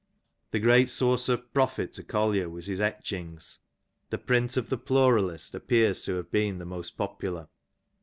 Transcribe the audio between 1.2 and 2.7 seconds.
of profit to Oollier was